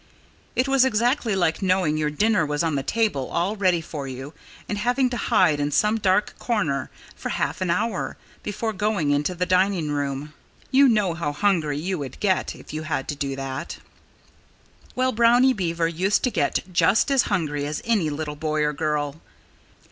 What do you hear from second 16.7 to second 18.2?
just as hungry as any